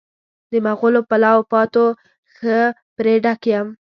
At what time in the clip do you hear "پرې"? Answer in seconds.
2.95-3.13